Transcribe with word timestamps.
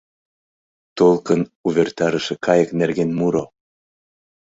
ТОЛКЫН 0.97 1.41
УВЕРТАРЫШЕ 1.67 2.35
КАЙЫК 2.45 2.69
НЕРГЕН 2.79 3.09
МУРО 3.19 3.43